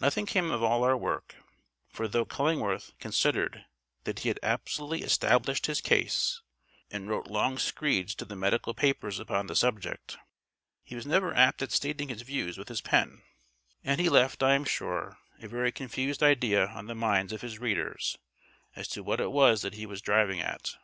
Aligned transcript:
Nothing 0.00 0.26
came 0.26 0.50
of 0.50 0.62
all 0.62 0.84
our 0.84 0.94
work; 0.98 1.34
for 1.88 2.06
though 2.06 2.26
Cullingworth 2.26 2.92
considered 2.98 3.64
that 4.04 4.18
he 4.18 4.28
had 4.28 4.38
absolutely 4.42 5.00
established 5.02 5.64
his 5.64 5.80
case, 5.80 6.42
and 6.90 7.08
wrote 7.08 7.28
long 7.28 7.56
screeds 7.56 8.14
to 8.16 8.26
the 8.26 8.36
medical 8.36 8.74
papers 8.74 9.18
upon 9.18 9.46
the 9.46 9.56
subject, 9.56 10.18
he 10.82 10.94
was 10.94 11.06
never 11.06 11.32
apt 11.34 11.62
at 11.62 11.72
stating 11.72 12.10
his 12.10 12.20
views 12.20 12.58
with 12.58 12.68
his 12.68 12.82
pen, 12.82 13.22
and 13.82 13.98
he 13.98 14.10
left, 14.10 14.42
I 14.42 14.52
am 14.52 14.66
sure, 14.66 15.16
a 15.40 15.48
very 15.48 15.72
confused 15.72 16.22
idea 16.22 16.66
on 16.66 16.84
the 16.86 16.94
minds 16.94 17.32
of 17.32 17.40
his 17.40 17.58
readers 17.58 18.18
as 18.76 18.86
to 18.88 19.02
what 19.02 19.20
it 19.22 19.30
was 19.32 19.62
that 19.62 19.72
he 19.72 19.86
was 19.86 20.02
driving 20.02 20.40
at. 20.40 20.76